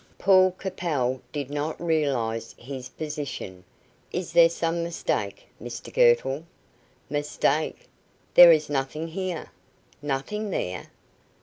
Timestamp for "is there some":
4.11-4.81